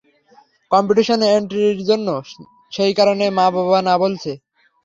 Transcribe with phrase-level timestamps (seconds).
[0.71, 2.07] কম্পিটিশনে এন্ট্রির জন্য
[2.71, 4.31] সেই কারণে মা-বাবা না বলছে।